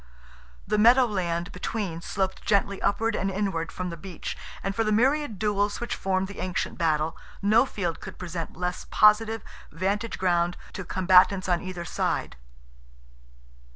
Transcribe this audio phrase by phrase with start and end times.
[0.65, 4.91] The meadow land between sloped gently upward and inward from the beach, and for the
[4.91, 10.57] myriad duels which formed the ancient battle, no field could present less positive vantage ground
[10.73, 12.35] to combatants on either side.